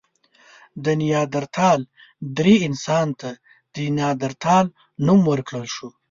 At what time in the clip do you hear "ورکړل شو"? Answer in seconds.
5.31-5.89